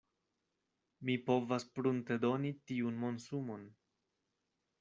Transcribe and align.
Mi 1.09 1.17
povas 1.27 1.67
pruntedoni 1.75 2.53
tiun 2.71 2.99
monsumon. 3.07 3.73